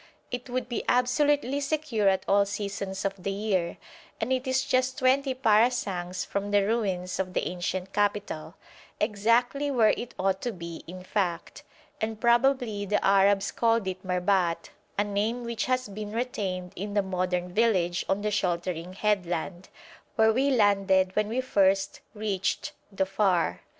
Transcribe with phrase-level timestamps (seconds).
[0.31, 3.77] It would be absolutely secure at all seasons of the year,
[4.19, 8.55] and it is just twenty parasangs from the ruins of the ancient capital
[8.99, 11.61] exactly where it ought to be, in fact
[12.01, 17.03] and probably the Arabs called it Merbat, a name which has been retained in the
[17.03, 19.69] modern village on the sheltering headland,
[20.15, 23.59] where we landed when we first reached Dhofar.